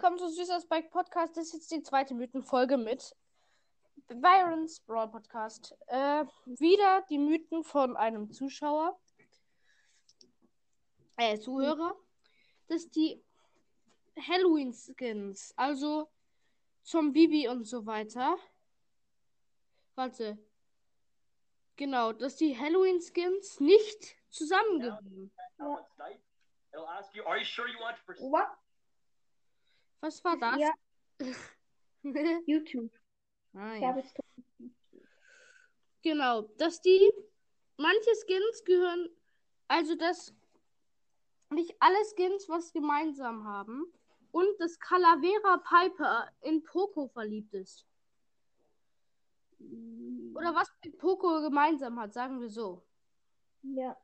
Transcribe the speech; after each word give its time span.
Süßer 0.00 0.60
Spike 0.62 0.88
Podcast. 0.88 1.36
Das 1.36 1.48
ist 1.48 1.52
jetzt 1.52 1.70
die 1.70 1.82
zweite 1.82 2.14
Mythenfolge 2.14 2.78
mit 2.78 3.14
Byron's 4.08 4.80
Brawl 4.80 5.10
Podcast. 5.10 5.76
Äh, 5.88 6.24
wieder 6.46 7.02
die 7.10 7.18
Mythen 7.18 7.62
von 7.64 7.96
einem 7.98 8.32
Zuschauer, 8.32 8.98
äh, 11.18 11.38
Zuhörer. 11.38 11.94
Das 12.68 12.84
ist 12.84 12.96
die 12.96 13.22
Halloween 14.18 14.72
Skins, 14.72 15.52
also 15.56 16.10
zum 16.82 17.12
Bibi 17.12 17.48
und 17.48 17.64
so 17.64 17.84
weiter. 17.84 18.38
Warte. 19.96 20.38
Genau, 21.76 22.12
dass 22.12 22.36
die 22.36 22.58
Halloween 22.58 23.02
Skins 23.02 23.60
nicht 23.60 24.16
zusammengehören. 24.30 25.30
It'll 26.72 26.86
Was 30.00 30.24
war 30.24 30.36
das? 30.38 30.58
Ja, 30.58 30.72
YouTube. 32.46 32.90
ah, 33.54 33.74
ja. 33.74 34.02
Genau, 36.02 36.42
dass 36.56 36.80
die 36.80 37.12
manche 37.76 38.10
Skins 38.24 38.64
gehören, 38.64 39.10
also 39.68 39.94
dass 39.94 40.34
nicht 41.50 41.74
alle 41.80 42.02
Skins 42.14 42.48
was 42.48 42.72
gemeinsam 42.72 43.44
haben 43.44 43.92
und 44.30 44.48
dass 44.60 44.78
Calavera 44.78 45.58
Piper 45.58 46.30
in 46.40 46.62
Poco 46.62 47.08
verliebt 47.08 47.52
ist. 47.54 47.86
Oder 50.34 50.54
was 50.54 50.72
mit 50.82 50.96
Poco 50.96 51.42
gemeinsam 51.42 52.00
hat, 52.00 52.14
sagen 52.14 52.40
wir 52.40 52.48
so. 52.48 52.82
Ja. 53.62 53.96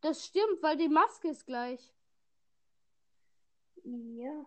Das 0.00 0.26
stimmt, 0.26 0.60
weil 0.62 0.76
die 0.76 0.88
Maske 0.88 1.28
ist 1.28 1.46
gleich. 1.46 1.94
Ja. 3.84 4.46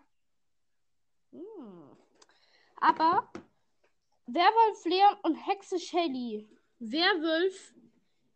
Hm. 1.32 1.98
Aber 2.78 3.32
Werwolf 4.26 4.86
Leon 4.86 5.18
und 5.24 5.36
Hexe 5.36 5.80
Shelly. 5.80 6.50
Werwolf, 6.80 7.74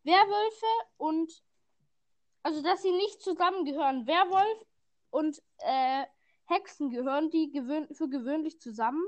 Werwölfe 0.04 0.66
und 0.98 1.44
also 2.44 2.62
dass 2.62 2.82
sie 2.82 2.92
nicht 2.92 3.22
zusammengehören. 3.22 4.06
Werwolf 4.06 4.66
und 5.12 5.42
äh, 5.60 6.06
Hexen 6.46 6.90
gehören 6.90 7.30
die 7.30 7.52
gewöhn 7.52 7.88
für 7.96 8.10
gewöhnlich 8.10 8.60
zusammen. 8.60 9.04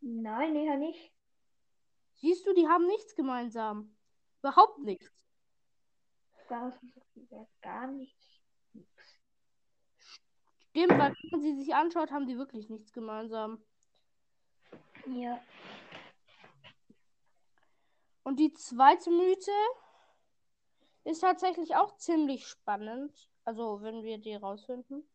Nein, 0.00 0.54
eher 0.54 0.76
nicht. 0.76 1.12
Siehst 2.16 2.46
du, 2.46 2.52
die 2.52 2.68
haben 2.68 2.86
nichts 2.86 3.14
gemeinsam. 3.14 3.96
Überhaupt 4.40 4.78
nichts. 4.80 5.10
Gar, 6.48 6.78
gar 7.62 7.86
nichts. 7.86 8.37
Stimmt, 10.78 10.98
weil 11.00 11.12
wenn 11.22 11.30
man 11.30 11.40
sie 11.40 11.54
sich 11.54 11.74
anschaut, 11.74 12.12
haben 12.12 12.26
die 12.26 12.38
wirklich 12.38 12.68
nichts 12.70 12.92
gemeinsam. 12.92 13.60
Ja. 15.06 15.40
Und 18.22 18.38
die 18.38 18.52
zweite 18.52 19.10
Mythe 19.10 19.50
ist 21.02 21.20
tatsächlich 21.20 21.74
auch 21.74 21.96
ziemlich 21.96 22.46
spannend. 22.46 23.28
Also, 23.44 23.82
wenn 23.82 24.04
wir 24.04 24.18
die 24.18 24.36
rausfinden. 24.36 25.08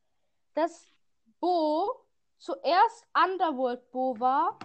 Dass 0.54 0.92
Bo 1.40 2.08
zuerst 2.40 3.08
Underworld 3.14 3.90
Bo 3.92 4.20
war, 4.20 4.60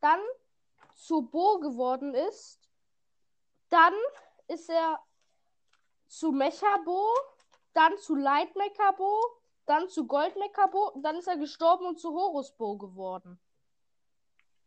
dann 0.00 0.20
zu 0.94 1.22
Bo 1.22 1.58
geworden 1.58 2.14
ist. 2.14 2.70
Dann 3.68 3.94
ist 4.46 4.70
er 4.70 5.00
zu 6.06 6.30
Mecha 6.30 6.76
Bo, 6.84 7.04
dann 7.72 7.98
zu 7.98 8.14
Light 8.14 8.54
Mecha 8.54 8.92
Bo, 8.92 9.20
dann 9.66 9.88
zu 9.88 10.06
Gold 10.06 10.36
Mecha 10.36 10.66
Bo 10.66 10.88
und 10.90 11.02
dann 11.02 11.16
ist 11.16 11.28
er 11.28 11.36
gestorben 11.36 11.86
und 11.86 11.98
zu 11.98 12.12
Horus 12.12 12.52
Bo 12.52 12.76
geworden. 12.76 13.40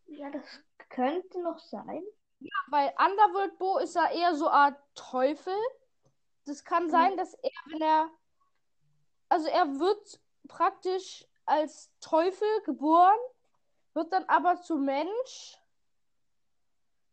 Ja, 0.05 0.29
das 0.29 0.43
könnte 0.89 1.41
noch 1.41 1.59
sein. 1.59 2.03
Weil 2.67 2.93
Underworld 2.97 3.57
Bo 3.57 3.77
ist 3.79 3.95
ja 3.95 4.09
eher 4.11 4.35
so 4.35 4.47
eine 4.47 4.55
Art 4.55 4.79
Teufel. 4.95 5.57
Das 6.45 6.63
kann 6.63 6.89
sein, 6.89 7.17
dass 7.17 7.33
er, 7.33 7.51
wenn 7.65 7.81
er. 7.81 8.09
Also 9.27 9.47
er 9.47 9.79
wird 9.79 10.19
praktisch 10.47 11.25
als 11.45 11.91
Teufel 11.99 12.47
geboren, 12.63 13.17
wird 13.93 14.11
dann 14.11 14.25
aber 14.25 14.61
zu 14.61 14.77
Mensch. 14.77 15.57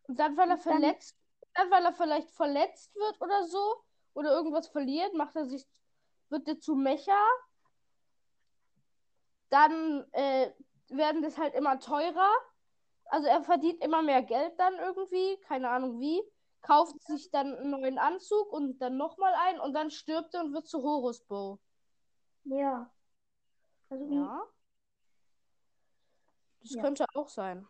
Und 0.04 0.18
dann, 0.18 0.36
weil 0.36 0.50
er 0.50 0.58
verletzt, 0.58 1.16
dann, 1.54 1.70
weil 1.70 1.84
er 1.84 1.92
vielleicht 1.92 2.30
verletzt 2.30 2.94
wird 2.94 3.20
oder 3.20 3.44
so, 3.44 3.84
oder 4.14 4.30
irgendwas 4.32 4.68
verliert, 4.68 5.12
macht 5.14 5.36
er 5.36 5.46
sich, 5.46 5.66
wird 6.30 6.48
er 6.48 6.58
zu 6.58 6.74
Mecha. 6.74 7.26
Dann 9.50 10.06
äh, 10.12 10.50
werden 10.88 11.22
das 11.22 11.38
halt 11.38 11.54
immer 11.54 11.78
teurer. 11.78 12.30
Also 13.06 13.28
er 13.28 13.42
verdient 13.42 13.82
immer 13.84 14.02
mehr 14.02 14.22
Geld 14.22 14.58
dann 14.58 14.74
irgendwie, 14.78 15.38
keine 15.46 15.70
Ahnung 15.70 16.00
wie, 16.00 16.20
kauft 16.62 17.00
sich 17.04 17.30
dann 17.30 17.54
einen 17.54 17.70
neuen 17.70 17.98
Anzug 17.98 18.52
und 18.52 18.78
dann 18.78 18.96
nochmal 18.96 19.32
einen 19.34 19.60
und 19.60 19.72
dann 19.74 19.90
stirbt 19.90 20.34
er 20.34 20.42
und 20.42 20.52
wird 20.52 20.66
zu 20.66 20.82
Horus 20.82 21.20
Bo. 21.20 21.60
Ja. 22.44 22.90
Also 23.88 24.04
Ja. 24.12 24.42
Das 26.60 26.74
Ja. 26.74 26.82
könnte 26.82 27.06
auch 27.14 27.28
sein. 27.28 27.68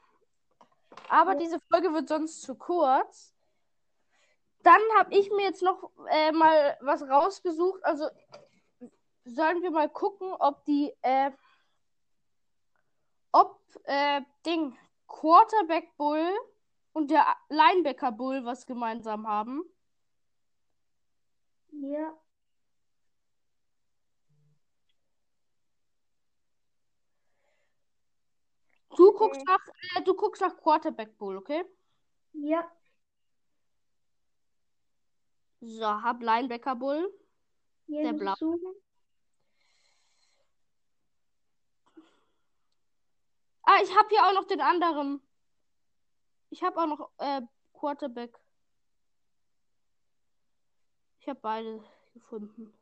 Aber 1.09 1.33
Ja. 1.33 1.39
diese 1.39 1.61
Folge 1.71 1.93
wird 1.93 2.09
sonst 2.09 2.41
zu 2.43 2.55
kurz. 2.55 3.35
Dann 4.63 4.81
habe 4.99 5.15
ich 5.15 5.31
mir 5.31 5.43
jetzt 5.43 5.63
noch 5.63 5.91
äh, 6.11 6.33
mal 6.33 6.79
was 6.81 7.03
rausgesucht. 7.03 7.85
Also 7.85 8.09
sollen 9.25 9.63
wir 9.63 9.71
mal 9.71 9.89
gucken, 9.91 10.33
ob 10.39 10.65
die, 10.65 10.93
äh, 11.03 11.31
äh, 13.87 14.21
Ding 14.45 14.77
Quarterback 15.09 15.97
Bull 15.97 16.29
und 16.93 17.11
der 17.11 17.25
Linebacker 17.49 18.13
Bull 18.13 18.45
was 18.45 18.67
gemeinsam 18.67 19.27
haben. 19.27 19.63
ja. 21.73 22.17
Du 28.97 29.13
guckst 29.13 29.41
Okay. 29.41 29.45
nach, 29.47 29.61
äh, 29.97 30.03
du 30.05 30.15
guckst 30.15 30.41
nach 30.43 30.57
Quarterback 30.57 31.17
Bull, 31.19 31.37
okay? 31.37 31.65
Ja. 32.35 32.71
So, 35.61 35.85
hab 36.03 36.23
Linebacker 36.23 36.75
Bull. 36.77 37.13
Hier 37.87 38.03
Der 38.03 38.13
muss 38.13 38.21
Blau. 38.21 38.33
ich 38.33 38.39
suchen. 38.39 38.75
Ah, 43.69 43.81
ich 43.83 43.95
habe 43.97 44.09
hier 44.11 44.25
auch 44.25 44.33
noch 44.33 44.47
den 44.47 44.61
anderen. 44.61 45.21
Ich 46.51 46.63
habe 46.63 46.81
auch 46.81 46.87
noch 46.87 47.11
äh, 47.19 47.43
Quarterback. 47.73 48.39
Ich 51.19 51.29
habe 51.29 51.41
beide 51.41 51.83
gefunden. 52.15 52.73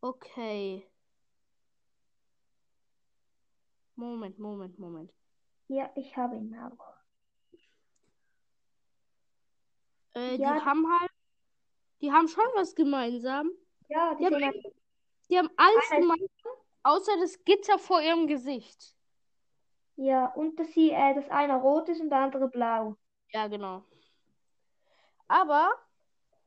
Okay. 0.00 0.90
Moment, 3.94 4.38
Moment, 4.38 4.78
Moment. 4.78 5.12
Ja, 5.68 5.90
ich 5.94 6.16
habe 6.16 6.36
ihn 6.36 6.58
auch. 6.58 6.94
Äh, 10.14 10.36
Ja. 10.36 10.54
die 10.54 10.64
haben 10.64 10.86
halt, 10.98 11.10
die 12.00 12.10
haben 12.10 12.26
schon 12.28 12.44
was 12.54 12.74
gemeinsam. 12.74 13.50
Ja, 13.88 14.14
die 14.14 14.24
sehen 14.24 14.34
aber- 14.34 14.46
halt- 14.46 14.74
Die 15.28 15.38
haben 15.38 15.50
alles 15.56 15.90
gemeinsam, 15.90 16.52
außer 16.82 17.16
das 17.20 17.44
Gitter 17.44 17.78
vor 17.78 18.00
ihrem 18.00 18.26
Gesicht. 18.26 18.96
Ja, 20.00 20.26
und 20.28 20.58
dass 20.58 20.72
sie, 20.72 20.90
äh, 20.90 21.14
dass 21.14 21.28
einer 21.28 21.56
rot 21.56 21.90
ist 21.90 22.00
und 22.00 22.08
der 22.08 22.20
andere 22.20 22.48
blau. 22.48 22.96
Ja, 23.32 23.48
genau. 23.48 23.84
Aber 25.28 25.70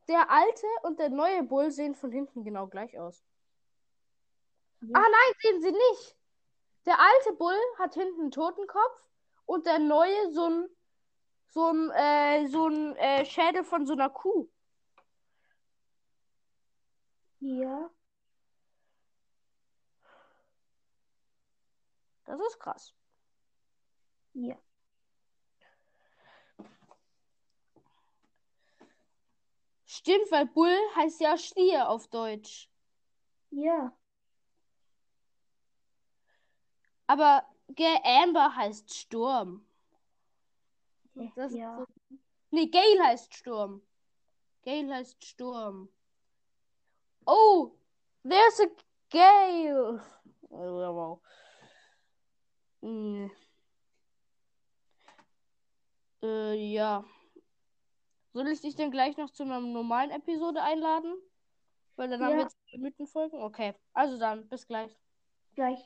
der 0.07 0.31
alte 0.31 0.65
und 0.81 0.99
der 0.99 1.09
neue 1.09 1.43
Bull 1.43 1.69
sehen 1.69 1.93
von 1.93 2.11
hinten 2.11 2.43
genau 2.43 2.65
gleich 2.65 2.97
aus. 2.97 3.23
Ja. 4.81 4.97
Ah 4.97 5.01
nein, 5.03 5.33
sehen 5.39 5.61
sie 5.61 5.71
nicht. 5.71 6.17
Der 6.87 6.99
alte 6.99 7.33
Bull 7.33 7.59
hat 7.77 7.93
hinten 7.93 8.21
einen 8.21 8.31
Totenkopf 8.31 9.11
und 9.45 9.67
der 9.67 9.77
neue 9.77 10.31
so 10.31 10.49
ein 10.49 10.69
so 11.49 11.69
ein 11.71 11.91
äh, 11.91 12.47
so 12.47 12.67
ein 12.67 12.95
äh, 12.95 13.23
Schädel 13.23 13.63
von 13.63 13.85
so 13.85 13.93
einer 13.93 14.09
Kuh. 14.09 14.49
Ja. 17.39 17.91
Das 22.25 22.39
ist 22.39 22.59
krass. 22.59 22.95
Ja. 24.33 24.57
Stimmt, 29.85 30.31
weil 30.31 30.47
Bull 30.47 30.75
heißt 30.95 31.21
ja 31.21 31.37
Stier 31.37 31.89
auf 31.89 32.07
Deutsch. 32.07 32.69
Ja. 33.51 33.95
Aber 37.07 37.43
gell, 37.69 37.97
Amber 38.03 38.55
heißt 38.55 38.93
Sturm. 38.93 39.65
Das 41.13 41.51
ist 41.51 41.57
ja. 41.57 41.77
so- 41.77 42.17
Nee, 42.49 42.67
Gale 42.67 43.03
heißt 43.03 43.33
Sturm. 43.35 43.81
Gale 44.63 44.93
heißt 44.93 45.23
Sturm. 45.23 45.89
Oh, 47.25 47.71
there's 48.23 48.59
a 48.61 48.65
Gale. 49.09 50.01
Oh, 50.49 51.19
Nee. 52.81 53.25
Äh, 53.25 53.29
ja. 56.71 57.03
Soll 58.33 58.47
ich 58.47 58.61
dich 58.61 58.75
denn 58.75 58.91
gleich 58.91 59.17
noch 59.17 59.29
zu 59.29 59.43
einer 59.43 59.59
normalen 59.59 60.11
Episode 60.11 60.61
einladen? 60.61 61.13
Weil 61.95 62.09
dann 62.09 62.21
haben 62.23 62.31
Ja. 62.31 62.37
wir 62.37 62.43
jetzt 62.43 62.57
Mythen 62.77 63.05
folgen. 63.07 63.41
Okay. 63.41 63.73
Also 63.93 64.17
dann, 64.17 64.47
bis 64.49 64.65
gleich. 64.67 64.97
Gleich. 65.55 65.79